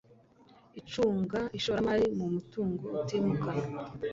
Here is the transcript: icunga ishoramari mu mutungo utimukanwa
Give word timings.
icunga 0.79 1.39
ishoramari 1.57 2.05
mu 2.17 2.25
mutungo 2.33 2.85
utimukanwa 2.97 3.81